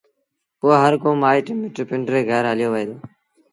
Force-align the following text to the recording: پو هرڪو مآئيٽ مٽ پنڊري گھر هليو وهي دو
پو 0.59 0.67
هرڪو 0.81 1.09
مآئيٽ 1.21 1.47
مٽ 1.59 1.75
پنڊري 1.89 2.21
گھر 2.31 2.43
هليو 2.51 2.69
وهي 2.73 2.85
دو 2.89 2.95